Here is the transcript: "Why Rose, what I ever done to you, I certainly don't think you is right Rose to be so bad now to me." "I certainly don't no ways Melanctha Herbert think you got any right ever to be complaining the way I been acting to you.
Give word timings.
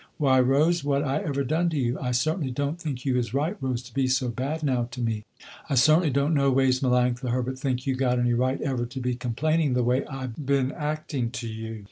"Why 0.17 0.39
Rose, 0.39 0.83
what 0.83 1.03
I 1.03 1.19
ever 1.19 1.43
done 1.43 1.69
to 1.69 1.77
you, 1.77 1.99
I 1.99 2.09
certainly 2.09 2.49
don't 2.49 2.81
think 2.81 3.05
you 3.05 3.19
is 3.19 3.35
right 3.35 3.55
Rose 3.61 3.83
to 3.83 3.93
be 3.93 4.07
so 4.07 4.29
bad 4.29 4.63
now 4.63 4.87
to 4.89 4.99
me." 4.99 5.25
"I 5.69 5.75
certainly 5.75 6.09
don't 6.09 6.33
no 6.33 6.49
ways 6.49 6.79
Melanctha 6.79 7.29
Herbert 7.29 7.59
think 7.59 7.85
you 7.85 7.93
got 7.95 8.17
any 8.17 8.33
right 8.33 8.59
ever 8.61 8.87
to 8.87 8.99
be 8.99 9.13
complaining 9.13 9.73
the 9.75 9.83
way 9.83 10.03
I 10.07 10.25
been 10.25 10.71
acting 10.71 11.29
to 11.33 11.47
you. 11.47 11.79